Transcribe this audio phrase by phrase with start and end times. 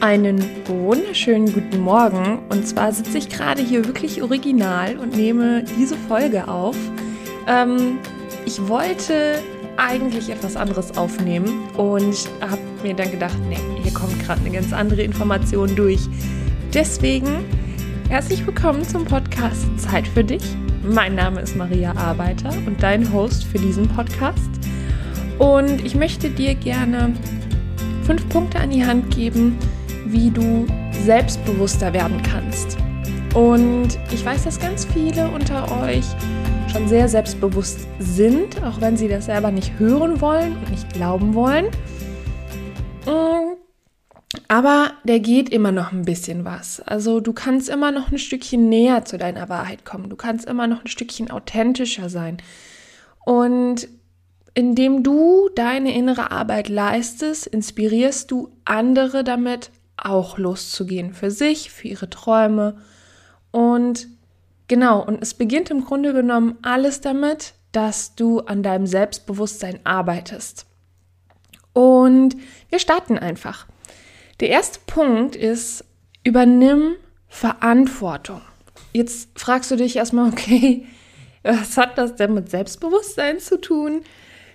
[0.00, 2.38] Einen wunderschönen guten Morgen.
[2.50, 6.76] Und zwar sitze ich gerade hier wirklich original und nehme diese Folge auf.
[7.48, 7.98] Ähm,
[8.46, 9.40] ich wollte
[9.76, 14.72] eigentlich etwas anderes aufnehmen und habe mir dann gedacht, nee, hier kommt gerade eine ganz
[14.72, 16.02] andere Information durch.
[16.72, 17.44] Deswegen
[18.08, 20.44] herzlich willkommen zum Podcast Zeit für dich.
[20.84, 24.48] Mein Name ist Maria Arbeiter und dein Host für diesen Podcast.
[25.40, 27.14] Und ich möchte dir gerne
[28.04, 29.58] fünf Punkte an die Hand geben,
[30.10, 30.66] wie du
[31.04, 32.76] selbstbewusster werden kannst.
[33.34, 36.04] Und ich weiß, dass ganz viele unter euch
[36.72, 41.34] schon sehr selbstbewusst sind, auch wenn sie das selber nicht hören wollen und nicht glauben
[41.34, 41.66] wollen.
[43.06, 43.56] Mm,
[44.48, 46.80] aber der geht immer noch ein bisschen was.
[46.80, 50.10] Also du kannst immer noch ein Stückchen näher zu deiner Wahrheit kommen.
[50.10, 52.38] Du kannst immer noch ein Stückchen authentischer sein.
[53.24, 53.88] Und
[54.54, 61.88] indem du deine innere Arbeit leistest, inspirierst du andere damit, auch loszugehen für sich, für
[61.88, 62.78] ihre Träume.
[63.50, 64.08] Und
[64.68, 70.66] genau, und es beginnt im Grunde genommen alles damit, dass du an deinem Selbstbewusstsein arbeitest.
[71.72, 72.36] Und
[72.70, 73.66] wir starten einfach.
[74.40, 75.84] Der erste Punkt ist,
[76.24, 76.94] übernimm
[77.28, 78.40] Verantwortung.
[78.92, 80.86] Jetzt fragst du dich erstmal, okay,
[81.42, 84.02] was hat das denn mit Selbstbewusstsein zu tun?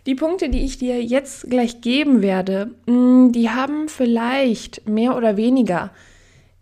[0.06, 5.38] Die Punkte, die ich dir jetzt gleich geben werde, mm, die haben vielleicht mehr oder
[5.38, 5.92] weniger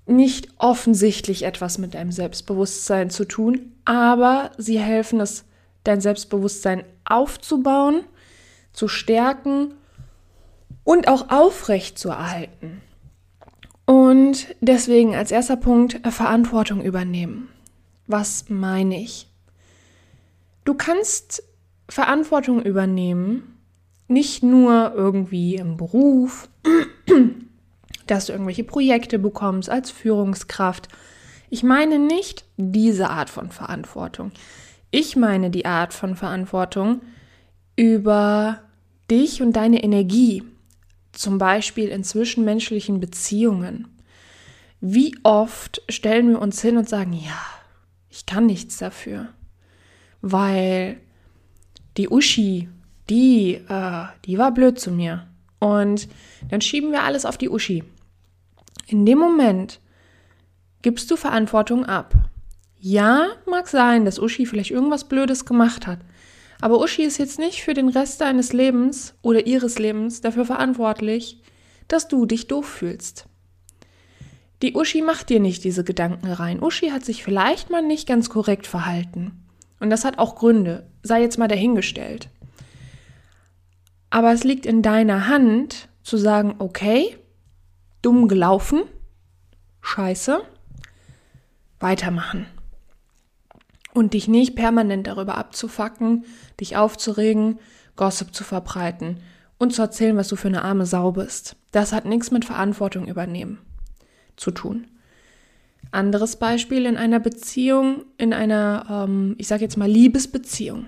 [0.06, 5.46] nicht offensichtlich etwas mit deinem Selbstbewusstsein zu tun, aber sie helfen es,
[5.84, 8.04] dein Selbstbewusstsein aufzubauen,
[8.74, 9.74] zu stärken
[10.84, 12.82] und auch aufrecht zu erhalten.
[13.86, 17.50] Und deswegen als erster Punkt Verantwortung übernehmen.
[18.08, 19.28] Was meine ich?
[20.64, 21.44] Du kannst
[21.92, 23.58] Verantwortung übernehmen,
[24.08, 26.48] nicht nur irgendwie im Beruf,
[28.08, 30.88] dass du irgendwelche Projekte bekommst als Führungskraft.
[31.50, 34.32] Ich meine nicht diese Art von Verantwortung.
[34.90, 37.02] Ich meine die Art von Verantwortung
[37.76, 38.62] über
[39.10, 40.44] dich und deine Energie,
[41.12, 43.90] zum Beispiel in zwischenmenschlichen Beziehungen.
[44.80, 47.42] Wie oft stellen wir uns hin und sagen, ja,
[48.10, 49.28] ich kann nichts dafür,
[50.22, 51.02] weil
[51.98, 52.70] die Uschi,
[53.10, 55.28] die, äh, die war blöd zu mir.
[55.60, 56.08] Und
[56.50, 57.84] dann schieben wir alles auf die Uschi.
[58.88, 59.80] In dem Moment
[60.82, 62.14] gibst du Verantwortung ab.
[62.80, 66.00] Ja, mag sein, dass Uschi vielleicht irgendwas Blödes gemacht hat.
[66.62, 71.42] Aber Uschi ist jetzt nicht für den Rest deines Lebens oder ihres Lebens dafür verantwortlich,
[71.88, 73.26] dass du dich doof fühlst.
[74.62, 76.62] Die Uschi macht dir nicht diese Gedanken rein.
[76.62, 79.44] Uschi hat sich vielleicht mal nicht ganz korrekt verhalten.
[79.82, 82.30] Und das hat auch Gründe, sei jetzt mal dahingestellt.
[84.12, 87.18] Aber es liegt in deiner Hand zu sagen, okay,
[88.04, 88.84] dumm gelaufen,
[89.82, 90.44] scheiße,
[91.80, 92.46] weitermachen.
[93.94, 96.26] Und dich nicht permanent darüber abzufacken,
[96.60, 97.60] dich aufzuregen,
[97.96, 99.18] Gossip zu verbreiten
[99.58, 101.56] und zu erzählen, was du für eine arme Sau bist.
[101.72, 103.58] Das hat nichts mit Verantwortung übernehmen
[104.36, 104.86] zu tun.
[105.92, 110.86] Anderes Beispiel in einer Beziehung, in einer, ähm, ich sage jetzt mal, Liebesbeziehung.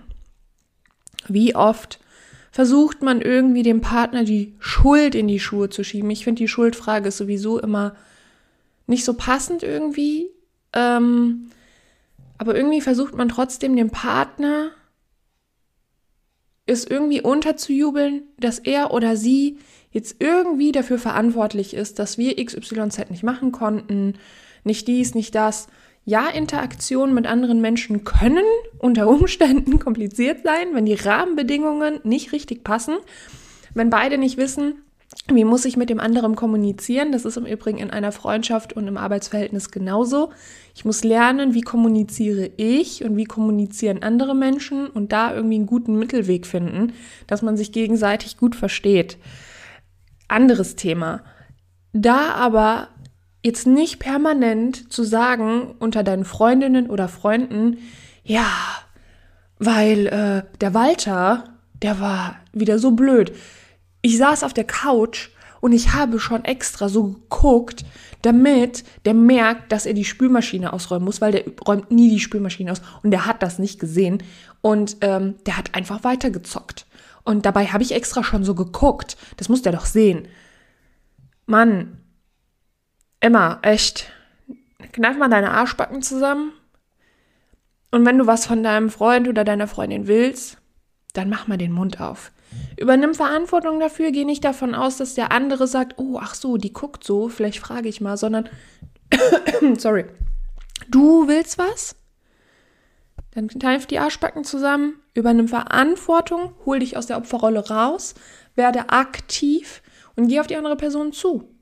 [1.28, 2.00] Wie oft
[2.52, 6.09] versucht man irgendwie dem Partner die Schuld in die Schuhe zu schieben?
[6.12, 7.96] Ich finde, die Schuldfrage ist sowieso immer
[8.88, 10.30] nicht so passend irgendwie.
[10.74, 11.50] Ähm,
[12.38, 14.72] aber irgendwie versucht man trotzdem dem Partner
[16.66, 19.58] es irgendwie unterzujubeln, dass er oder sie
[19.92, 24.16] jetzt irgendwie dafür verantwortlich ist, dass wir XYZ nicht machen konnten,
[24.63, 25.68] nicht dies, nicht das.
[26.06, 28.44] Ja, Interaktionen mit anderen Menschen können
[28.79, 32.97] unter Umständen kompliziert sein, wenn die Rahmenbedingungen nicht richtig passen,
[33.74, 34.84] wenn beide nicht wissen,
[35.28, 37.12] wie muss ich mit dem anderen kommunizieren?
[37.12, 40.31] Das ist im Übrigen in einer Freundschaft und im Arbeitsverhältnis genauso.
[40.75, 45.66] Ich muss lernen, wie kommuniziere ich und wie kommunizieren andere Menschen und da irgendwie einen
[45.66, 46.94] guten Mittelweg finden,
[47.28, 49.18] dass man sich gegenseitig gut versteht.
[50.28, 51.21] Anderes Thema.
[51.94, 52.89] Da aber
[53.44, 57.78] jetzt nicht permanent zu sagen unter deinen Freundinnen oder Freunden,
[58.24, 58.48] ja,
[59.60, 61.44] weil äh, der Walter,
[61.81, 63.34] der war wieder so blöd.
[64.01, 65.30] Ich saß auf der Couch
[65.60, 67.86] und ich habe schon extra so geguckt,
[68.22, 72.72] damit der merkt, dass er die Spülmaschine ausräumen muss, weil der räumt nie die Spülmaschine
[72.72, 74.24] aus und der hat das nicht gesehen
[74.62, 76.86] und ähm, der hat einfach weitergezockt.
[77.25, 79.18] Und dabei habe ich extra schon so geguckt.
[79.38, 80.28] Das muss der doch sehen.
[81.45, 82.03] Mann,
[83.24, 84.12] Emma, echt,
[84.92, 86.52] kneif mal deine Arschbacken zusammen.
[87.90, 90.58] Und wenn du was von deinem Freund oder deiner Freundin willst,
[91.14, 92.34] dann mach mal den Mund auf.
[92.75, 96.74] Übernimm Verantwortung dafür, geh nicht davon aus, dass der andere sagt, oh, ach so, die
[96.74, 98.50] guckt so, vielleicht frage ich mal, sondern,
[99.78, 100.04] sorry,
[100.90, 101.96] du willst was?
[103.31, 108.16] Dann kneif die Arschbacken zusammen, übernimm Verantwortung, hol dich aus der Opferrolle raus,
[108.56, 109.81] werde aktiv
[110.18, 111.53] und geh auf die andere Person zu.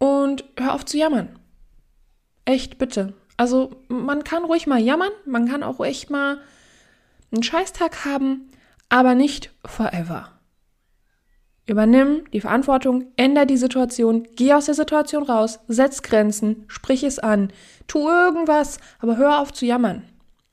[0.00, 1.28] Und hör auf zu jammern.
[2.46, 3.12] Echt, bitte.
[3.36, 6.38] Also, man kann ruhig mal jammern, man kann auch echt mal
[7.30, 8.50] einen Scheißtag haben,
[8.88, 10.32] aber nicht forever.
[11.66, 17.18] Übernimm die Verantwortung, änder die Situation, geh aus der Situation raus, setz Grenzen, sprich es
[17.18, 17.52] an,
[17.86, 20.02] tu irgendwas, aber hör auf zu jammern.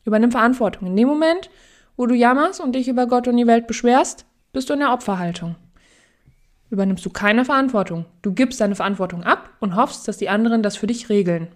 [0.05, 0.89] Übernimm Verantwortung.
[0.89, 1.49] In dem Moment,
[1.95, 4.93] wo du jammerst und dich über Gott und die Welt beschwerst, bist du in der
[4.93, 5.55] Opferhaltung.
[6.69, 8.05] Übernimmst du keine Verantwortung.
[8.21, 11.47] Du gibst deine Verantwortung ab und hoffst, dass die anderen das für dich regeln.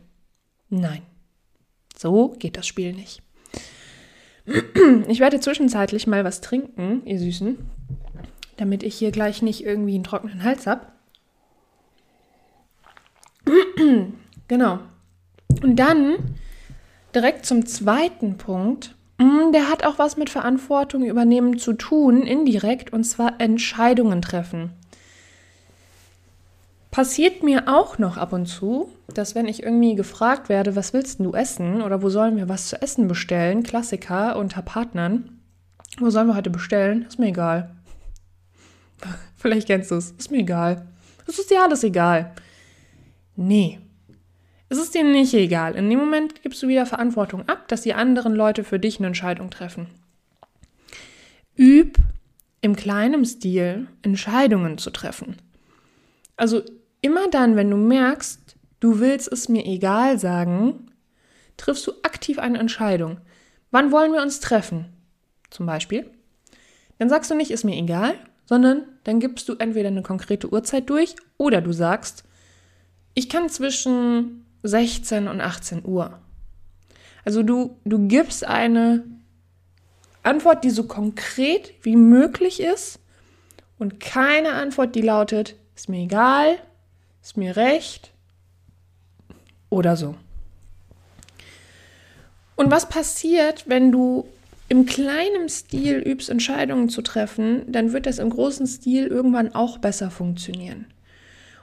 [0.69, 1.01] Nein.
[1.97, 3.21] So geht das Spiel nicht.
[5.07, 7.57] Ich werde zwischenzeitlich mal was trinken, ihr Süßen,
[8.57, 10.87] damit ich hier gleich nicht irgendwie einen trockenen Hals habe.
[14.47, 14.79] Genau.
[15.63, 16.17] Und dann
[17.15, 18.95] direkt zum zweiten Punkt.
[19.17, 24.73] Mm, der hat auch was mit Verantwortung übernehmen zu tun, indirekt, und zwar Entscheidungen treffen.
[26.91, 31.21] Passiert mir auch noch ab und zu, dass wenn ich irgendwie gefragt werde, was willst
[31.21, 35.41] du essen oder wo sollen wir was zu essen bestellen, Klassiker unter Partnern,
[35.99, 37.05] wo sollen wir heute bestellen?
[37.07, 37.73] Ist mir egal.
[39.37, 40.11] Vielleicht kennst du es.
[40.11, 40.85] Ist mir egal.
[41.27, 42.33] Es ist dir alles egal.
[43.37, 43.79] Nee.
[44.67, 45.75] Es ist dir nicht egal.
[45.75, 49.07] In dem Moment gibst du wieder Verantwortung ab, dass die anderen Leute für dich eine
[49.07, 49.87] Entscheidung treffen.
[51.57, 51.97] Üb
[52.61, 55.37] im kleinen Stil Entscheidungen zu treffen.
[56.37, 56.61] Also
[57.01, 60.91] immer dann, wenn du merkst, du willst es mir egal sagen,
[61.57, 63.17] triffst du aktiv eine Entscheidung.
[63.71, 64.85] Wann wollen wir uns treffen?
[65.49, 66.09] Zum Beispiel.
[66.97, 68.13] Dann sagst du nicht, ist mir egal,
[68.45, 72.23] sondern dann gibst du entweder eine konkrete Uhrzeit durch oder du sagst,
[73.13, 76.19] ich kann zwischen 16 und 18 Uhr.
[77.25, 79.03] Also du, du gibst eine
[80.23, 82.99] Antwort, die so konkret wie möglich ist
[83.79, 86.57] und keine Antwort, die lautet, ist mir egal,
[87.21, 88.11] ist mir recht
[89.69, 90.15] oder so.
[92.55, 94.27] Und was passiert, wenn du
[94.69, 99.79] im kleinen Stil übst, Entscheidungen zu treffen, dann wird das im großen Stil irgendwann auch
[99.79, 100.85] besser funktionieren.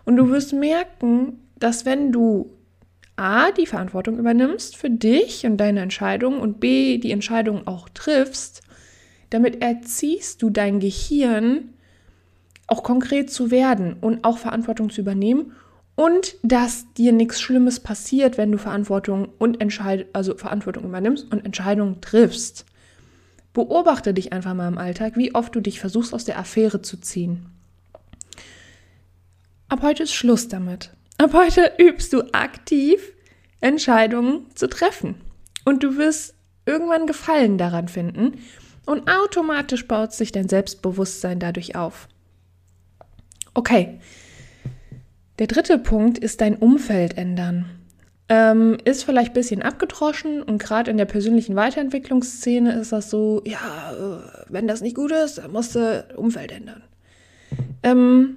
[0.05, 2.51] Und du wirst merken, dass wenn du
[3.17, 8.63] A, die Verantwortung übernimmst für dich und deine Entscheidung und B, die Entscheidung auch triffst,
[9.31, 11.75] damit erziehst du dein Gehirn
[12.69, 15.53] auch konkret zu werden und auch Verantwortung zu übernehmen
[15.97, 21.45] und dass dir nichts Schlimmes passiert, wenn du Verantwortung und Entscheid also Verantwortung übernimmst und
[21.45, 22.67] Entscheidungen triffst.
[23.53, 26.99] Beobachte dich einfach mal im Alltag, wie oft du dich versuchst aus der Affäre zu
[26.99, 27.47] ziehen.
[29.69, 30.91] Ab heute ist Schluss damit.
[31.17, 33.01] Ab heute übst du aktiv
[33.61, 35.17] Entscheidungen zu treffen.
[35.65, 38.39] Und du wirst irgendwann Gefallen daran finden
[38.87, 42.09] und automatisch baut sich dein Selbstbewusstsein dadurch auf.
[43.55, 44.01] Okay.
[45.39, 47.67] Der dritte Punkt ist dein Umfeld ändern.
[48.29, 53.41] Ähm, ist vielleicht ein bisschen abgedroschen und gerade in der persönlichen Weiterentwicklungsszene ist das so,
[53.47, 56.83] ja, äh, wenn das nicht gut ist, dann musst du Umfeld ändern.
[57.83, 58.37] Ähm,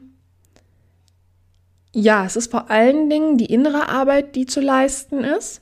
[1.94, 5.62] ja, es ist vor allen Dingen die innere Arbeit, die zu leisten ist,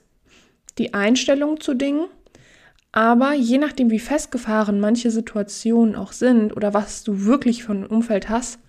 [0.78, 2.06] die Einstellung zu Dingen.
[2.92, 8.30] Aber je nachdem, wie festgefahren manche Situationen auch sind oder was du wirklich von Umfeld
[8.30, 8.60] hast,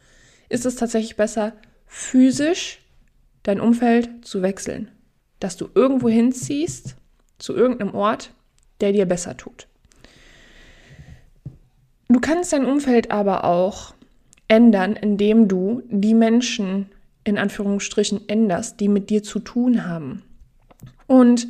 [0.50, 1.54] ist es tatsächlich besser,
[1.86, 2.82] physisch
[3.42, 4.90] dein Umfeld zu wechseln.
[5.38, 6.96] Dass du irgendwo hinziehst,
[7.38, 8.34] zu irgendeinem Ort,
[8.82, 9.66] der dir besser tut.
[12.08, 13.94] Du kannst dein Umfeld aber auch
[14.48, 16.90] ändern, indem du die Menschen
[17.24, 20.22] in Anführungsstrichen änderst, die mit dir zu tun haben.
[21.06, 21.46] Und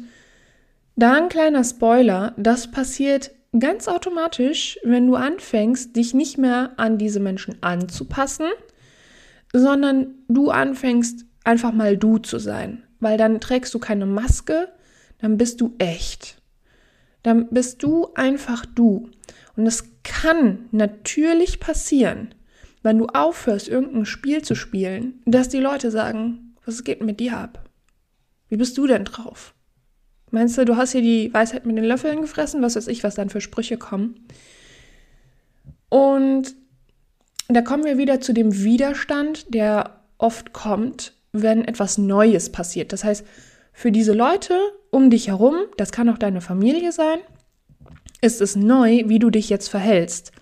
[0.96, 6.98] da ein kleiner Spoiler, das passiert ganz automatisch, wenn du anfängst, dich nicht mehr an
[6.98, 8.46] diese Menschen anzupassen,
[9.52, 14.68] sondern du anfängst einfach mal du zu sein, weil dann trägst du keine Maske,
[15.18, 16.40] dann bist du echt.
[17.22, 19.10] Dann bist du einfach du.
[19.56, 22.34] Und es kann natürlich passieren,
[22.82, 27.36] wenn du aufhörst, irgendein Spiel zu spielen, dass die Leute sagen, was geht mit dir
[27.36, 27.68] ab?
[28.48, 29.54] Wie bist du denn drauf?
[30.30, 32.62] Meinst du, du hast hier die Weisheit mit den Löffeln gefressen?
[32.62, 34.26] Was weiß ich, was dann für Sprüche kommen?
[35.88, 36.54] Und
[37.54, 42.92] da kommen wir wieder zu dem Widerstand, der oft kommt, wenn etwas Neues passiert.
[42.92, 43.24] Das heißt,
[43.72, 44.58] für diese Leute
[44.90, 47.18] um dich herum, das kann auch deine Familie sein,
[48.20, 50.32] ist es neu, wie du dich jetzt verhältst.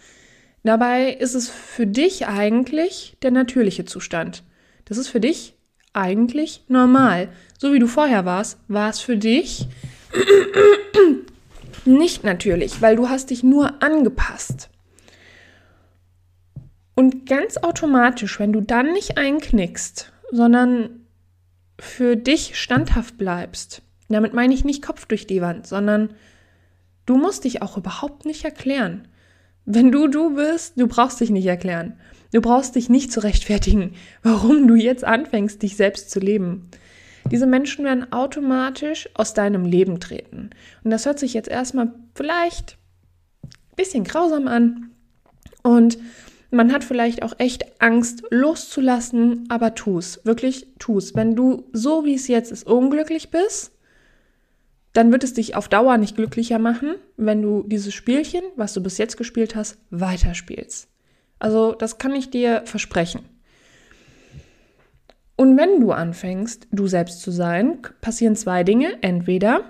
[0.65, 4.43] Dabei ist es für dich eigentlich der natürliche Zustand.
[4.87, 5.55] Das ist für dich
[5.93, 7.29] eigentlich normal.
[7.59, 9.67] So wie du vorher warst, war es für dich
[11.85, 14.71] nicht natürlich, weil du hast dich nur angepasst.
[16.99, 21.07] Und ganz automatisch, wenn du dann nicht einknickst, sondern
[21.79, 26.11] für dich standhaft bleibst, damit meine ich nicht Kopf durch die Wand, sondern
[27.07, 29.07] du musst dich auch überhaupt nicht erklären.
[29.65, 32.01] Wenn du du bist, du brauchst dich nicht erklären.
[32.33, 36.69] Du brauchst dich nicht zu rechtfertigen, warum du jetzt anfängst, dich selbst zu leben.
[37.31, 40.51] Diese Menschen werden automatisch aus deinem Leben treten.
[40.83, 42.77] Und das hört sich jetzt erstmal vielleicht
[43.45, 44.91] ein bisschen grausam an.
[45.63, 45.97] Und
[46.51, 50.21] man hat vielleicht auch echt Angst loszulassen, aber tu's.
[50.25, 51.15] Wirklich tu's.
[51.15, 53.73] Wenn du so wie es jetzt ist unglücklich bist,
[54.95, 58.83] dann wird es dich auf Dauer nicht glücklicher machen, wenn du dieses Spielchen, was du
[58.83, 60.89] bis jetzt gespielt hast, weiterspielst.
[61.39, 63.21] Also das kann ich dir versprechen.
[65.37, 69.01] Und wenn du anfängst, du selbst zu sein, passieren zwei Dinge.
[69.03, 69.61] Entweder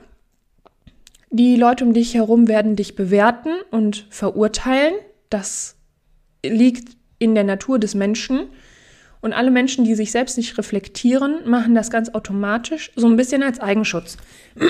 [1.31, 4.95] die Leute um dich herum werden dich bewerten und verurteilen.
[5.29, 5.78] Das
[6.45, 8.47] liegt in der Natur des Menschen.
[9.21, 13.43] Und alle Menschen, die sich selbst nicht reflektieren, machen das ganz automatisch, so ein bisschen
[13.43, 14.17] als Eigenschutz.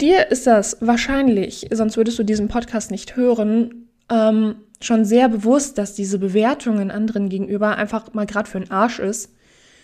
[0.00, 5.78] Dir ist das wahrscheinlich, sonst würdest du diesen Podcast nicht hören, ähm, schon sehr bewusst,
[5.78, 9.30] dass diese Bewertungen anderen gegenüber einfach mal gerade für den Arsch ist.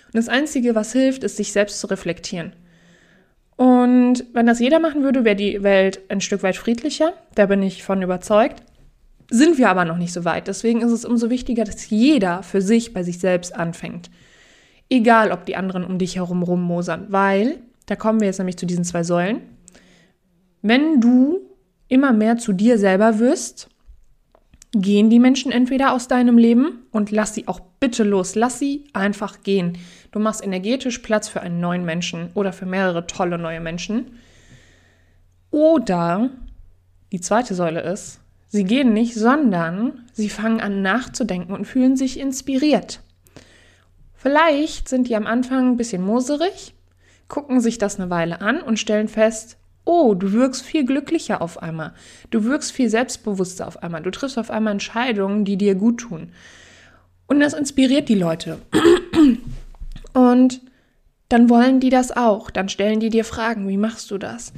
[0.06, 2.52] Und das Einzige, was hilft, ist, sich selbst zu reflektieren.
[3.56, 7.14] Und wenn das jeder machen würde, wäre die Welt ein Stück weit friedlicher.
[7.34, 8.62] Da bin ich von überzeugt.
[9.34, 10.46] Sind wir aber noch nicht so weit.
[10.46, 14.10] Deswegen ist es umso wichtiger, dass jeder für sich bei sich selbst anfängt.
[14.90, 17.06] Egal, ob die anderen um dich herum rummosern.
[17.08, 19.40] Weil, da kommen wir jetzt nämlich zu diesen zwei Säulen.
[20.60, 21.40] Wenn du
[21.88, 23.70] immer mehr zu dir selber wirst,
[24.74, 28.34] gehen die Menschen entweder aus deinem Leben und lass sie auch bitte los.
[28.34, 29.78] Lass sie einfach gehen.
[30.10, 34.18] Du machst energetisch Platz für einen neuen Menschen oder für mehrere tolle neue Menschen.
[35.50, 36.28] Oder
[37.12, 38.21] die zweite Säule ist,
[38.52, 43.00] Sie gehen nicht, sondern sie fangen an nachzudenken und fühlen sich inspiriert.
[44.12, 46.74] Vielleicht sind die am Anfang ein bisschen moserig,
[47.28, 49.56] gucken sich das eine Weile an und stellen fest,
[49.86, 51.94] oh, du wirkst viel glücklicher auf einmal.
[52.28, 54.02] Du wirkst viel selbstbewusster auf einmal.
[54.02, 56.28] Du triffst auf einmal Entscheidungen, die dir gut tun.
[57.26, 58.58] Und das inspiriert die Leute.
[60.12, 60.60] Und
[61.30, 62.50] dann wollen die das auch.
[62.50, 64.52] Dann stellen die dir Fragen, wie machst du das?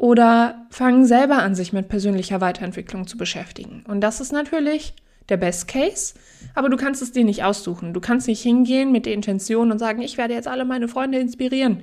[0.00, 3.84] Oder fangen selber an, sich mit persönlicher Weiterentwicklung zu beschäftigen.
[3.86, 4.94] Und das ist natürlich
[5.28, 6.14] der Best Case,
[6.54, 7.92] aber du kannst es dir nicht aussuchen.
[7.92, 11.18] Du kannst nicht hingehen mit der Intention und sagen, ich werde jetzt alle meine Freunde
[11.18, 11.82] inspirieren.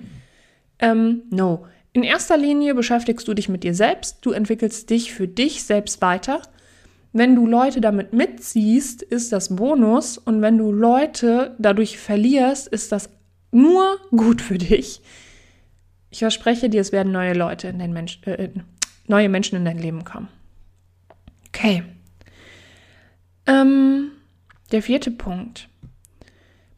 [0.79, 1.67] Ähm, no.
[1.93, 6.01] In erster Linie beschäftigst du dich mit dir selbst, du entwickelst dich für dich selbst
[6.01, 6.41] weiter.
[7.13, 12.91] Wenn du Leute damit mitziehst, ist das Bonus und wenn du Leute dadurch verlierst, ist
[12.91, 13.11] das
[13.51, 15.03] nur gut für dich.
[16.09, 18.49] Ich verspreche dir, es werden neue Leute in dein Mensch, äh,
[19.07, 20.29] neue Menschen in dein Leben kommen.
[21.49, 21.83] Okay.
[23.45, 24.11] Ähm,
[24.71, 25.69] der vierte Punkt.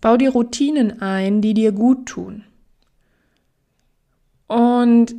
[0.02, 2.46] Bau dir Routinen ein, die dir gut tun.
[4.48, 5.16] Und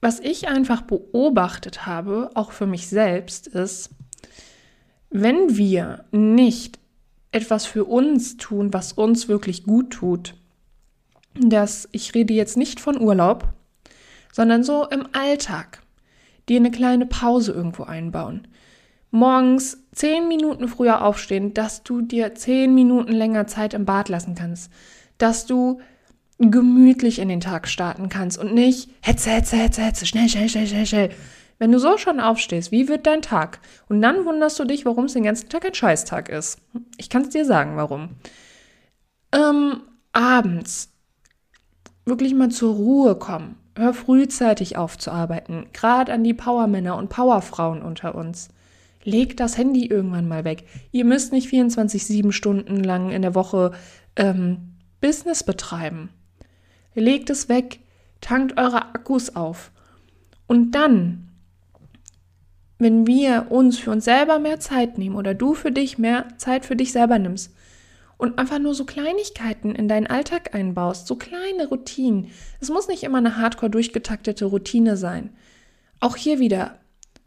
[0.00, 3.90] was ich einfach beobachtet habe, auch für mich selbst, ist,
[5.10, 6.78] wenn wir nicht
[7.30, 10.34] etwas für uns tun, was uns wirklich gut tut,
[11.34, 13.52] dass ich rede jetzt nicht von Urlaub,
[14.32, 15.80] sondern so im Alltag,
[16.48, 18.48] dir eine kleine Pause irgendwo einbauen.
[19.10, 24.34] Morgens zehn Minuten früher aufstehen, dass du dir zehn Minuten länger Zeit im Bad lassen
[24.34, 24.72] kannst,
[25.18, 25.80] dass du
[26.38, 30.66] gemütlich in den Tag starten kannst und nicht hetze, hetze, hetze, hetze, schnell, schnell, schnell,
[30.66, 31.10] schnell, schnell.
[31.58, 33.60] Wenn du so schon aufstehst, wie wird dein Tag?
[33.88, 36.58] Und dann wunderst du dich, warum es den ganzen Tag ein Scheißtag ist.
[36.96, 38.16] Ich kann es dir sagen, warum.
[39.32, 40.93] Ähm, abends
[42.04, 43.56] wirklich mal zur Ruhe kommen.
[43.76, 48.48] Hör frühzeitig auf zu arbeiten, gerade an die Powermänner und Powerfrauen unter uns.
[49.02, 50.64] Legt das Handy irgendwann mal weg.
[50.92, 53.72] Ihr müsst nicht 24-7 Stunden lang in der Woche
[54.16, 56.10] ähm, Business betreiben.
[56.94, 57.80] Legt es weg,
[58.20, 59.72] tankt eure Akkus auf.
[60.46, 61.28] Und dann,
[62.78, 66.64] wenn wir uns für uns selber mehr Zeit nehmen oder du für dich mehr Zeit
[66.64, 67.54] für dich selber nimmst,
[68.24, 72.28] und einfach nur so Kleinigkeiten in deinen Alltag einbaust, so kleine Routinen.
[72.58, 75.28] Es muss nicht immer eine hardcore durchgetaktete Routine sein.
[76.00, 76.78] Auch hier wieder,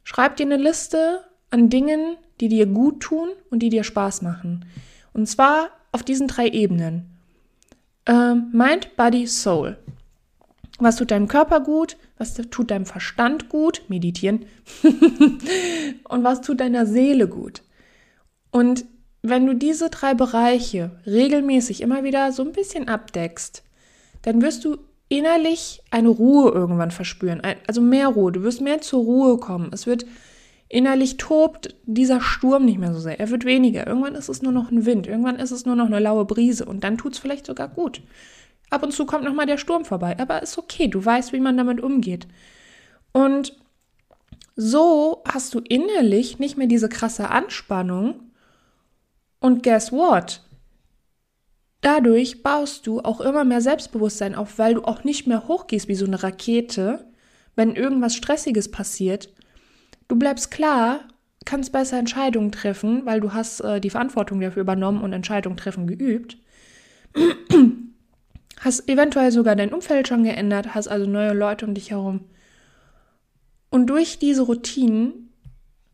[0.03, 4.65] schreib dir eine Liste an Dingen, die dir gut tun und die dir Spaß machen.
[5.13, 7.11] Und zwar auf diesen drei Ebenen.
[8.07, 9.77] Ähm, Mind, Body, Soul.
[10.79, 11.95] Was tut deinem Körper gut?
[12.17, 13.83] Was tut deinem Verstand gut?
[13.87, 14.47] Meditieren.
[16.09, 17.61] und was tut deiner Seele gut?
[18.49, 18.85] Und
[19.21, 23.63] wenn du diese drei Bereiche regelmäßig immer wieder so ein bisschen abdeckst,
[24.21, 24.77] dann wirst du
[25.09, 27.41] innerlich eine Ruhe irgendwann verspüren.
[27.67, 28.31] Also mehr Ruhe.
[28.31, 29.69] Du wirst mehr zur Ruhe kommen.
[29.71, 30.05] Es wird
[30.69, 33.19] innerlich tobt dieser Sturm nicht mehr so sehr.
[33.19, 33.87] Er wird weniger.
[33.87, 35.07] Irgendwann ist es nur noch ein Wind.
[35.07, 36.65] Irgendwann ist es nur noch eine laue Brise.
[36.65, 38.01] Und dann tut es vielleicht sogar gut.
[38.69, 40.17] Ab und zu kommt nochmal der Sturm vorbei.
[40.19, 40.89] Aber ist okay.
[40.89, 42.27] Du weißt, wie man damit umgeht.
[43.13, 43.55] Und
[44.55, 48.15] so hast du innerlich nicht mehr diese krasse Anspannung.
[49.39, 50.41] Und guess what?
[51.81, 55.95] Dadurch baust du auch immer mehr Selbstbewusstsein auf, weil du auch nicht mehr hochgehst wie
[55.95, 57.11] so eine Rakete,
[57.55, 59.33] wenn irgendwas Stressiges passiert.
[60.07, 61.01] Du bleibst klar,
[61.45, 65.87] kannst besser Entscheidungen treffen, weil du hast äh, die Verantwortung dafür übernommen und Entscheidungen treffen
[65.87, 66.37] geübt.
[68.59, 72.25] hast eventuell sogar dein Umfeld schon geändert, hast also neue Leute um dich herum.
[73.69, 75.33] Und durch diese Routinen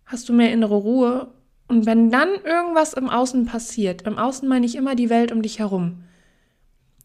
[0.06, 1.34] hast du mehr innere Ruhe
[1.68, 5.42] und wenn dann irgendwas im Außen passiert, im Außen meine ich immer die Welt um
[5.42, 6.04] dich herum,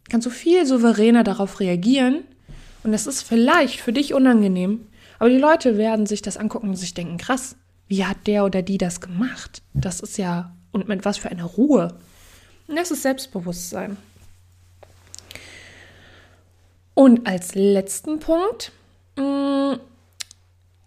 [0.08, 2.24] kannst du viel souveräner darauf reagieren.
[2.84, 4.86] Und es ist vielleicht für dich unangenehm,
[5.18, 7.56] aber die Leute werden sich das angucken und sich denken, krass,
[7.88, 9.62] wie hat der oder die das gemacht?
[9.74, 11.94] Das ist ja, und mit was für einer Ruhe.
[12.68, 13.96] Und das ist Selbstbewusstsein.
[16.94, 18.72] Und als letzten Punkt,
[19.16, 19.74] mm,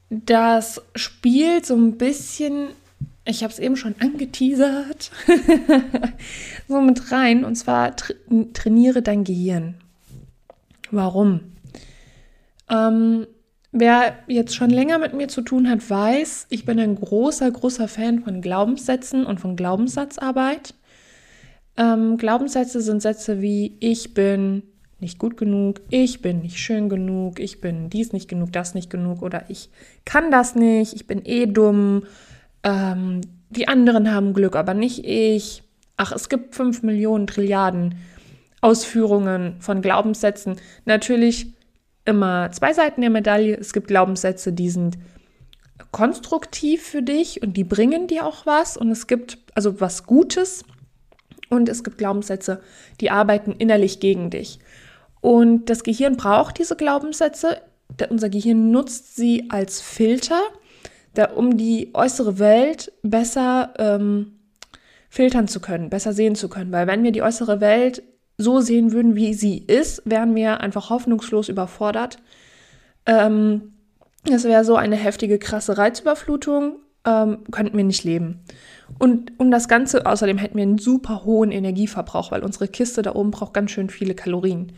[0.09, 2.69] das spielt so ein bisschen
[3.25, 5.11] ich habe es eben schon angeteasert,
[6.67, 7.45] so mit rein.
[7.45, 8.13] Und zwar tra
[8.53, 9.75] trainiere dein Gehirn.
[10.89, 11.41] Warum?
[12.69, 13.27] Ähm,
[13.71, 17.87] wer jetzt schon länger mit mir zu tun hat, weiß, ich bin ein großer, großer
[17.87, 20.73] Fan von Glaubenssätzen und von Glaubenssatzarbeit.
[21.77, 24.63] Ähm, Glaubenssätze sind Sätze wie ich bin
[24.99, 28.89] nicht gut genug, ich bin nicht schön genug, ich bin dies nicht genug, das nicht
[28.89, 29.69] genug oder ich
[30.05, 32.03] kann das nicht, ich bin eh dumm
[32.63, 35.63] ähm, die anderen haben Glück, aber nicht ich.
[35.97, 37.95] Ach, es gibt fünf Millionen Trilliarden
[38.61, 40.57] Ausführungen von Glaubenssätzen.
[40.85, 41.53] Natürlich
[42.05, 43.57] immer zwei Seiten der Medaille.
[43.57, 44.97] Es gibt Glaubenssätze, die sind
[45.91, 48.77] konstruktiv für dich und die bringen dir auch was.
[48.77, 50.63] Und es gibt also was Gutes.
[51.49, 52.61] Und es gibt Glaubenssätze,
[53.01, 54.59] die arbeiten innerlich gegen dich.
[55.19, 57.61] Und das Gehirn braucht diese Glaubenssätze.
[58.09, 60.39] Unser Gehirn nutzt sie als Filter
[61.13, 64.39] da, um die äußere Welt besser ähm,
[65.09, 66.71] filtern zu können, besser sehen zu können.
[66.71, 68.03] Weil wenn wir die äußere Welt
[68.37, 72.17] so sehen würden, wie sie ist, wären wir einfach hoffnungslos überfordert.
[73.05, 73.73] Ähm,
[74.23, 78.41] das wäre so eine heftige, krasse Reizüberflutung, ähm, könnten wir nicht leben.
[78.99, 83.15] Und um das Ganze, außerdem hätten wir einen super hohen Energieverbrauch, weil unsere Kiste da
[83.15, 84.73] oben braucht ganz schön viele Kalorien.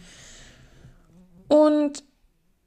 [1.48, 2.04] Und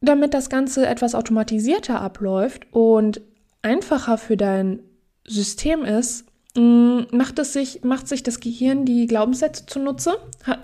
[0.00, 3.20] damit das Ganze etwas automatisierter abläuft und
[3.66, 4.79] einfacher für dein
[5.26, 6.24] System ist,
[6.57, 10.18] mm, macht, es sich, macht sich das Gehirn die Glaubenssätze zunutze,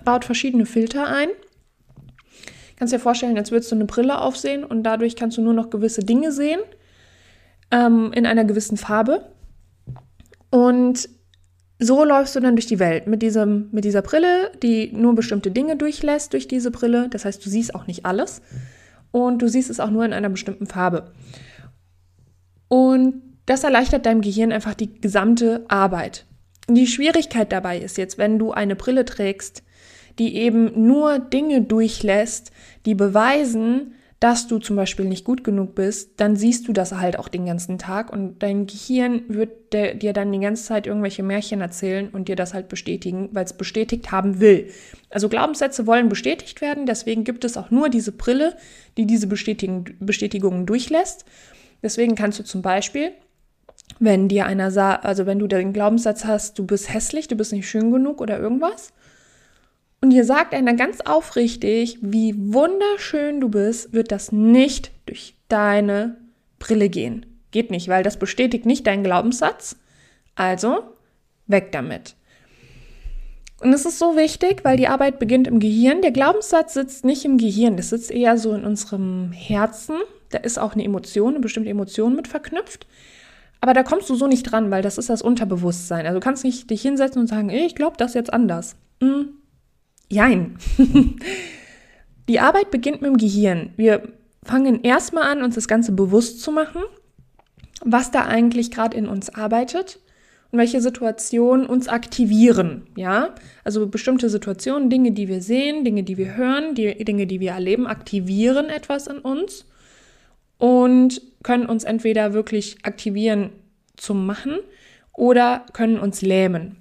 [0.05, 1.29] baut verschiedene Filter ein.
[2.77, 5.71] Kannst dir vorstellen, als würdest du eine Brille aufsehen und dadurch kannst du nur noch
[5.71, 6.61] gewisse Dinge sehen
[7.73, 9.33] ähm, in einer gewissen Farbe.
[10.51, 11.09] Und
[11.81, 15.51] so läufst du dann durch die Welt mit, diesem, mit dieser Brille, die nur bestimmte
[15.51, 17.09] Dinge durchlässt durch diese Brille.
[17.11, 18.43] Das heißt, du siehst auch nicht alles
[19.11, 21.13] und du siehst es auch nur in einer bestimmten Farbe.
[22.73, 26.25] Und das erleichtert deinem Gehirn einfach die gesamte Arbeit.
[26.71, 29.63] Die Schwierigkeit dabei ist jetzt, wenn du eine Brille trägst,
[30.19, 32.51] die eben nur Dinge durchlässt,
[32.87, 37.19] die beweisen, dass du zum Beispiel nicht gut genug bist, dann siehst du das halt
[37.19, 41.61] auch den ganzen Tag und dein Gehirn wird dir dann die ganze Zeit irgendwelche Märchen
[41.61, 44.71] erzählen und dir das halt bestätigen, weil es bestätigt haben will.
[45.11, 48.57] Also Glaubenssätze wollen bestätigt werden, deswegen gibt es auch nur diese Brille,
[48.97, 51.27] die diese Bestätigungen durchlässt
[51.83, 53.13] Deswegen kannst du zum Beispiel,
[53.99, 57.53] wenn dir einer sagt, also wenn du den Glaubenssatz hast, du bist hässlich, du bist
[57.53, 58.93] nicht schön genug oder irgendwas,
[60.03, 66.17] und dir sagt einer ganz aufrichtig, wie wunderschön du bist, wird das nicht durch deine
[66.59, 67.25] Brille gehen.
[67.53, 69.77] Geht nicht, weil das bestätigt nicht deinen Glaubenssatz.
[70.35, 70.83] Also
[71.47, 72.17] weg damit.
[73.61, 76.03] Und es ist so wichtig, weil die Arbeit beginnt im Gehirn.
[76.03, 79.95] Der Glaubenssatz sitzt nicht im Gehirn, das sitzt eher so in unserem Herzen.
[80.35, 82.87] Da ist auch eine Emotion, eine bestimmte Emotion mit verknüpft.
[83.61, 86.05] Aber da kommst du so nicht dran, weil das ist das Unterbewusstsein.
[86.05, 88.75] Also du kannst nicht dich hinsetzen und sagen, ich glaube das jetzt anders.
[89.01, 89.29] Hm.
[90.09, 90.59] Jein.
[92.29, 93.71] die Arbeit beginnt mit dem Gehirn.
[93.77, 94.03] Wir
[94.43, 96.83] fangen erstmal an, uns das Ganze bewusst zu machen,
[97.85, 100.01] was da eigentlich gerade in uns arbeitet
[100.51, 103.35] und welche Situationen uns aktivieren, ja?
[103.65, 107.53] Also bestimmte Situationen, Dinge, die wir sehen, Dinge, die wir hören, die Dinge, die wir
[107.53, 109.65] erleben, aktivieren etwas in uns
[110.63, 113.51] und können uns entweder wirklich aktivieren
[113.97, 114.61] zum Machen
[115.13, 116.77] oder können uns lähmen.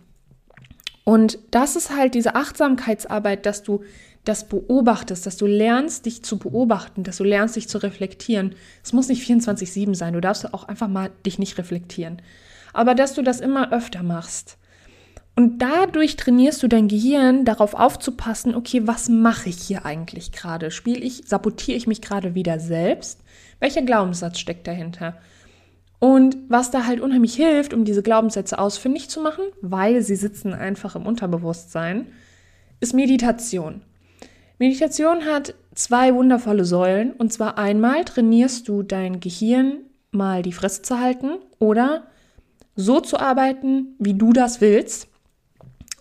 [1.04, 3.84] Und das ist halt diese Achtsamkeitsarbeit, dass du
[4.24, 8.54] das beobachtest, dass du lernst, dich zu beobachten, dass du lernst, dich zu reflektieren.
[8.84, 12.22] Es muss nicht 24-7 sein, du darfst auch einfach mal dich nicht reflektieren.
[12.74, 14.60] Aber dass du das immer öfter machst.
[15.36, 20.70] Und dadurch trainierst du dein Gehirn darauf aufzupassen, okay, was mache ich hier eigentlich gerade?
[20.70, 23.22] Spiele ich, sabotiere ich mich gerade wieder selbst?
[23.62, 25.18] Welcher Glaubenssatz steckt dahinter?
[26.00, 30.54] Und was da halt unheimlich hilft, um diese Glaubenssätze ausfindig zu machen, weil sie sitzen
[30.54, 32.08] einfach im Unterbewusstsein,
[32.80, 33.84] ist Meditation.
[34.58, 37.14] Meditation hat zwei wundervolle Säulen.
[37.14, 39.78] Und zwar einmal trainierst du dein Gehirn
[40.10, 42.08] mal die Fresse zu halten oder
[42.76, 45.08] so zu arbeiten, wie du das willst.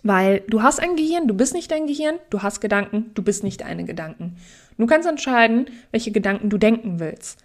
[0.01, 3.43] Weil du hast ein Gehirn, du bist nicht dein Gehirn, du hast Gedanken, du bist
[3.43, 4.37] nicht deine Gedanken.
[4.79, 7.39] Du kannst entscheiden, welche Gedanken du denken willst.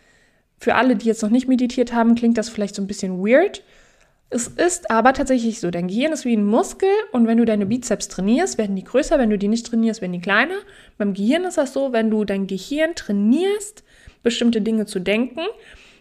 [0.58, 3.62] Für alle, die jetzt noch nicht meditiert haben, klingt das vielleicht so ein bisschen weird.
[4.28, 7.66] Es ist aber tatsächlich so, dein Gehirn ist wie ein Muskel und wenn du deine
[7.66, 10.56] Bizeps trainierst, werden die größer, wenn du die nicht trainierst, werden die kleiner.
[10.98, 13.84] Beim Gehirn ist das so, wenn du dein Gehirn trainierst,
[14.24, 15.42] bestimmte Dinge zu denken,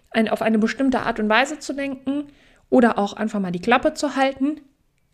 [0.09, 2.25] ein, auf eine bestimmte Art und Weise zu denken
[2.71, 4.61] oder auch einfach mal die Klappe zu halten,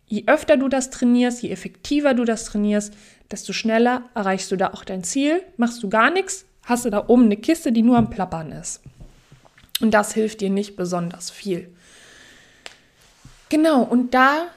[0.05, 2.93] je öfter du das trainierst, je effektiver du das trainierst,
[3.29, 5.41] desto schneller erreichst du da auch dein Ziel.
[5.57, 8.81] Machst du gar nichts, hast du da oben eine Kiste, die nur am Plappern ist.
[9.79, 11.69] Und das hilft dir nicht besonders viel.
[13.49, 14.47] Genau, und da,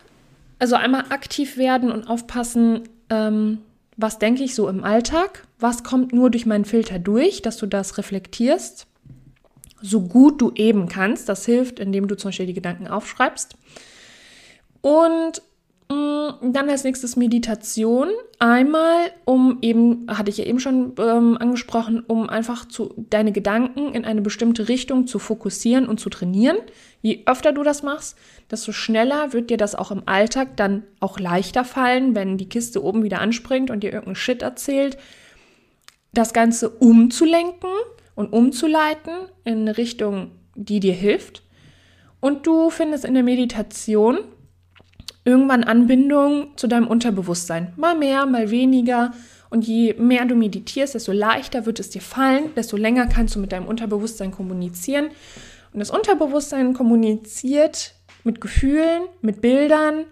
[0.59, 3.59] also einmal aktiv werden und aufpassen, ähm,
[3.96, 7.66] was denke ich so im Alltag, was kommt nur durch meinen Filter durch, dass du
[7.66, 8.87] das reflektierst,
[9.81, 11.29] so gut du eben kannst.
[11.29, 13.57] Das hilft, indem du zum Beispiel die Gedanken aufschreibst.
[14.81, 15.42] Und
[16.42, 18.09] dann als nächstes Meditation.
[18.38, 23.94] Einmal, um eben, hatte ich ja eben schon ähm, angesprochen, um einfach zu, deine Gedanken
[23.94, 26.57] in eine bestimmte Richtung zu fokussieren und zu trainieren.
[27.02, 28.16] Je öfter du das machst,
[28.50, 32.83] desto schneller wird dir das auch im Alltag dann auch leichter fallen, wenn die Kiste
[32.83, 34.96] oben wieder anspringt und dir irgendeinen Shit erzählt,
[36.12, 37.70] das Ganze umzulenken
[38.14, 39.12] und umzuleiten
[39.44, 41.42] in eine Richtung, die dir hilft.
[42.20, 44.18] Und du findest in der Meditation
[45.24, 47.72] irgendwann Anbindung zu deinem Unterbewusstsein.
[47.76, 49.12] Mal mehr, mal weniger.
[49.50, 53.38] Und je mehr du meditierst, desto leichter wird es dir fallen, desto länger kannst du
[53.38, 55.06] mit deinem Unterbewusstsein kommunizieren.
[55.72, 60.04] Und das Unterbewusstsein kommuniziert mit Gefühlen, mit Bildern.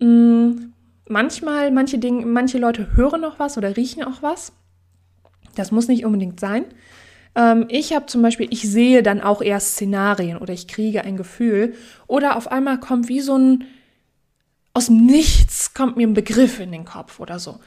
[0.00, 0.72] Mm,
[1.08, 4.52] manchmal, manche Dinge, manche Leute hören auch was oder riechen auch was.
[5.54, 6.64] Das muss nicht unbedingt sein.
[7.34, 11.16] Ähm, ich habe zum Beispiel, ich sehe dann auch eher Szenarien oder ich kriege ein
[11.16, 11.74] Gefühl.
[12.06, 13.64] Oder auf einmal kommt wie so ein
[14.78, 17.58] aus dem Nichts kommt mir ein Begriff in den Kopf oder so.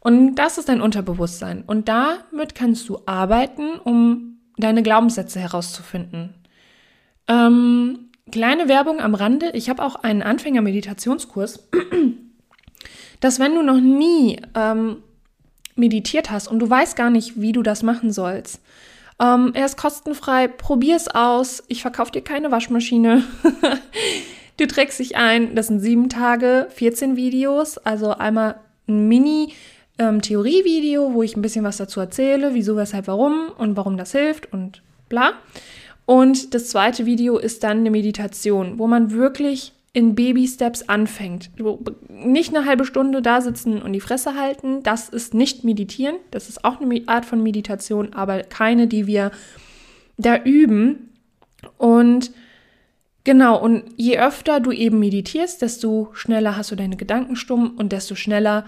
[0.00, 1.64] Und das ist dein Unterbewusstsein.
[1.66, 6.34] Und damit kannst du arbeiten, um deine Glaubenssätze herauszufinden.
[7.28, 9.52] Ähm, kleine Werbung am Rande.
[9.54, 11.70] Ich habe auch einen Anfänger-Meditationskurs,
[13.20, 14.98] dass wenn du noch nie ähm,
[15.76, 18.60] meditiert hast und du weißt gar nicht, wie du das machen sollst,
[19.18, 21.62] ähm, er ist kostenfrei, probier es aus.
[21.68, 23.24] Ich verkaufe dir keine Waschmaschine.
[24.60, 29.54] Du trägst dich ein, das sind sieben Tage, 14 Videos, also einmal ein Mini-
[29.98, 34.12] ähm, Theorievideo, wo ich ein bisschen was dazu erzähle, wieso, weshalb, warum und warum das
[34.12, 35.32] hilft und bla.
[36.04, 41.50] Und das zweite Video ist dann eine Meditation, wo man wirklich in Baby-Steps anfängt.
[42.10, 46.50] Nicht eine halbe Stunde da sitzen und die Fresse halten, das ist nicht meditieren, das
[46.50, 49.30] ist auch eine Art von Meditation, aber keine, die wir
[50.18, 51.14] da üben.
[51.78, 52.30] Und
[53.24, 57.92] Genau, und je öfter du eben meditierst, desto schneller hast du deine Gedanken stumm und
[57.92, 58.64] desto schneller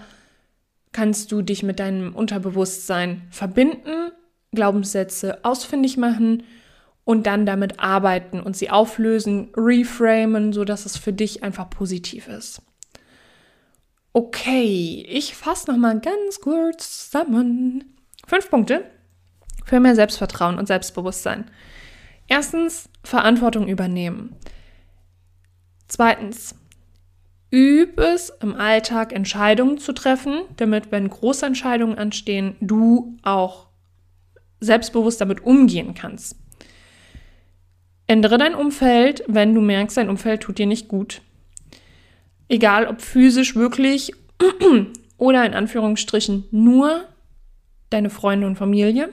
[0.91, 4.11] kannst du dich mit deinem Unterbewusstsein verbinden,
[4.51, 6.43] Glaubenssätze ausfindig machen
[7.03, 12.61] und dann damit arbeiten und sie auflösen, reframen, sodass es für dich einfach positiv ist.
[14.13, 17.95] Okay, ich fasse nochmal ganz kurz zusammen.
[18.27, 18.85] Fünf Punkte
[19.65, 21.49] für mehr Selbstvertrauen und Selbstbewusstsein.
[22.27, 24.35] Erstens, Verantwortung übernehmen.
[25.87, 26.55] Zweitens,
[27.53, 33.67] üb es im Alltag Entscheidungen zu treffen, damit, wenn große Entscheidungen anstehen, du auch
[34.59, 36.35] selbstbewusst damit umgehen kannst.
[38.07, 41.21] Ändere dein Umfeld, wenn du merkst, dein Umfeld tut dir nicht gut.
[42.49, 44.13] Egal ob physisch wirklich
[45.17, 47.05] oder in Anführungsstrichen nur
[47.89, 49.09] deine Freunde und Familie.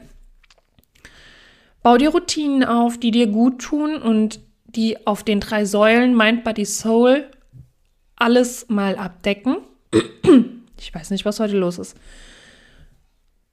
[1.82, 6.44] Bau dir Routinen auf, die dir gut tun und die auf den drei Säulen Mind,
[6.44, 7.30] Body, Soul
[8.16, 9.56] alles mal abdecken.
[10.78, 11.96] Ich weiß nicht, was heute los ist.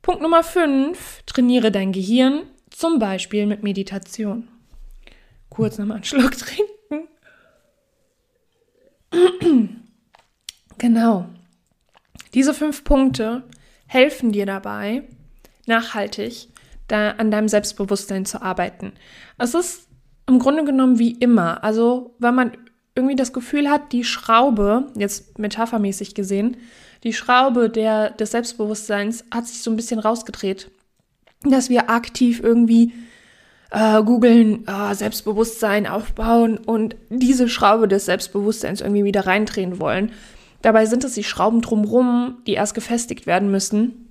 [0.02, 1.24] Punkt Nummer 5.
[1.26, 4.48] Trainiere dein Gehirn Zum Beispiel mit Meditation.
[5.50, 7.08] Kurz nochmal einen Schluck trinken.
[10.78, 11.28] genau.
[12.34, 13.44] Diese fünf Punkte
[13.88, 15.04] helfen dir dabei,
[15.66, 16.50] nachhaltig
[16.88, 18.94] da an deinem Selbstbewusstsein zu arbeiten.
[19.38, 19.88] Es ist
[20.28, 21.64] im Grunde genommen wie immer.
[21.64, 22.52] Also, wenn man
[22.96, 26.58] irgendwie das Gefühl hat, die Schraube, jetzt metaphermäßig gesehen,
[27.04, 30.72] die Schraube der, des Selbstbewusstseins hat sich so ein bisschen rausgedreht,
[31.44, 32.94] dass wir aktiv irgendwie
[33.70, 40.12] äh, googeln, äh, Selbstbewusstsein aufbauen und diese Schraube des Selbstbewusstseins irgendwie wieder reindrehen wollen.
[40.64, 44.07] Dabei sind es die Schrauben drumherum, die erst gefestigt werden müssen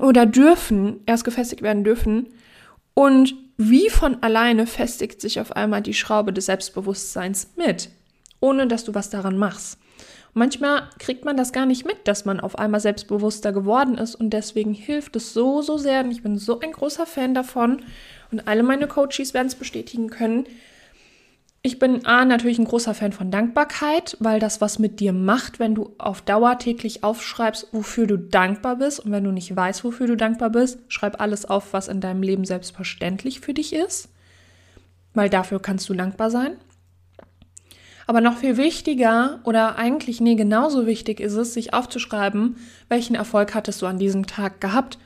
[0.00, 2.28] oder dürfen, erst gefestigt werden dürfen.
[2.94, 7.90] Und wie von alleine festigt sich auf einmal die Schraube des Selbstbewusstseins mit
[8.40, 9.78] ohne dass du was daran machst.
[10.34, 14.30] Manchmal kriegt man das gar nicht mit, dass man auf einmal selbstbewusster geworden ist und
[14.30, 17.82] deswegen hilft es so, so sehr und ich bin so ein großer Fan davon
[18.30, 20.44] und alle meine Coaches werden es bestätigen können.
[21.68, 25.58] Ich bin A, natürlich ein großer Fan von Dankbarkeit, weil das was mit dir macht,
[25.58, 29.00] wenn du auf Dauer täglich aufschreibst, wofür du dankbar bist.
[29.00, 32.22] Und wenn du nicht weißt, wofür du dankbar bist, schreib alles auf, was in deinem
[32.22, 34.08] Leben selbstverständlich für dich ist,
[35.12, 36.56] weil dafür kannst du dankbar sein.
[38.06, 42.56] Aber noch viel wichtiger oder eigentlich nee, genauso wichtig ist es, sich aufzuschreiben,
[42.88, 44.98] welchen Erfolg hattest du an diesem Tag gehabt.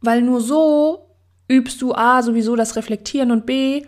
[0.00, 1.06] Weil nur so
[1.46, 3.84] übst du A sowieso das Reflektieren und B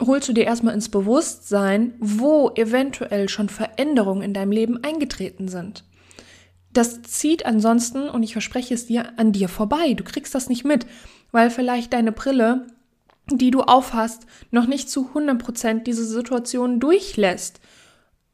[0.00, 5.84] holst du dir erstmal ins Bewusstsein, wo eventuell schon Veränderungen in deinem Leben eingetreten sind.
[6.72, 9.94] Das zieht ansonsten, und ich verspreche es dir, an dir vorbei.
[9.94, 10.86] Du kriegst das nicht mit,
[11.30, 12.66] weil vielleicht deine Brille,
[13.30, 17.60] die du aufhast, noch nicht zu 100% diese Situation durchlässt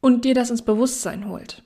[0.01, 1.63] und dir das ins Bewusstsein holt.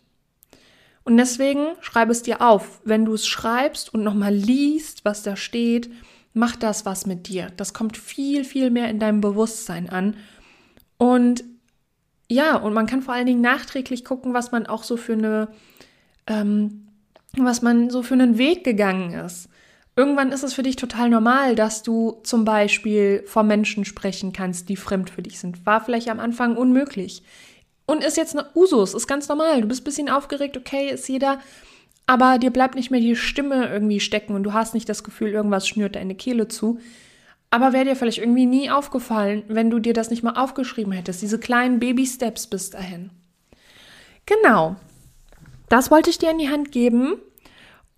[1.04, 2.82] Und deswegen schreib es dir auf.
[2.86, 5.92] Wenn du es schreibst und nochmal liest, was da steht,
[6.34, 7.48] mach das was mit dir.
[7.58, 10.16] Das kommt viel, viel mehr in deinem Bewusstsein an.
[10.98, 11.44] Und
[12.30, 15.50] ja, und man kann vor allen Dingen nachträglich gucken, was man auch so für eine,
[16.28, 16.88] ähm,
[17.38, 19.50] was man so für einen Weg gegangen ist.
[19.96, 24.70] Irgendwann ist es für dich total normal, dass du zum Beispiel vor Menschen sprechen kannst,
[24.70, 25.66] die fremd für dich sind.
[25.68, 27.22] War vielleicht am Anfang unmöglich.
[27.86, 29.62] Und ist jetzt eine Usus, ist ganz normal.
[29.62, 31.40] Du bist ein bisschen aufgeregt, okay, ist jeder.
[32.06, 35.30] Aber dir bleibt nicht mehr die Stimme irgendwie stecken und du hast nicht das Gefühl,
[35.30, 36.80] irgendwas schnürt deine Kehle zu.
[37.50, 41.22] Aber wäre dir vielleicht irgendwie nie aufgefallen, wenn du dir das nicht mal aufgeschrieben hättest.
[41.22, 43.12] Diese kleinen Baby-Steps bis dahin.
[44.26, 44.76] Genau.
[45.70, 47.16] Das wollte ich dir in die Hand geben.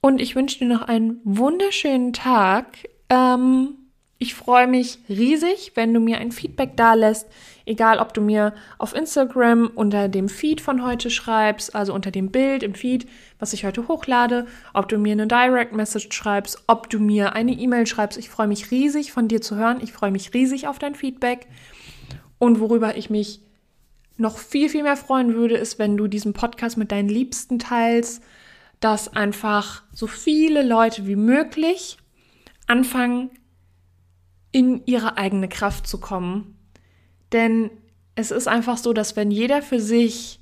[0.01, 2.77] Und ich wünsche dir noch einen wunderschönen Tag.
[3.09, 3.75] Ähm,
[4.19, 7.27] ich freue mich riesig, wenn du mir ein Feedback da lässt,
[7.65, 12.31] egal ob du mir auf Instagram unter dem Feed von heute schreibst, also unter dem
[12.31, 13.07] Bild im Feed,
[13.39, 17.53] was ich heute hochlade, ob du mir eine Direct Message schreibst, ob du mir eine
[17.53, 18.17] E-Mail schreibst.
[18.17, 19.79] Ich freue mich riesig von dir zu hören.
[19.81, 21.47] Ich freue mich riesig auf dein Feedback.
[22.37, 23.41] Und worüber ich mich
[24.17, 28.23] noch viel, viel mehr freuen würde, ist, wenn du diesen Podcast mit deinen Liebsten teilst,
[28.79, 31.97] dass einfach so viele Leute wie möglich
[32.67, 33.31] anfangen,
[34.51, 36.54] in ihre eigene Kraft zu kommen.
[37.35, 37.69] Denn
[38.15, 40.39] es ist einfach so, dass wenn jeder für sich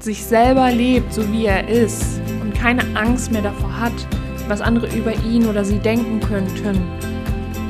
[0.00, 3.92] sich selber lebt, so wie er ist und keine Angst mehr davor hat,
[4.48, 6.82] was andere über ihn oder sie denken könnten,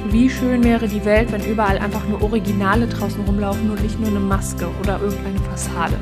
[0.08, 4.08] wie schön wäre die Welt, wenn überall einfach nur Originale draußen rumlaufen und nicht nur
[4.08, 5.98] eine Maske oder irgendeine Fassade.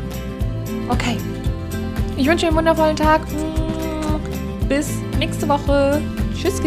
[0.88, 1.16] Okay,
[2.16, 3.22] ich wünsche dir einen wundervollen Tag.
[4.68, 6.00] Bis nächste Woche.
[6.36, 6.60] Tschüss.